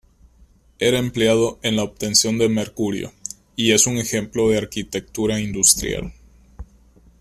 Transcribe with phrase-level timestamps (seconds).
[0.79, 3.13] Era empleado en la obtención de mercurio
[3.55, 6.11] y es un ejemplo de arquitectura industrial.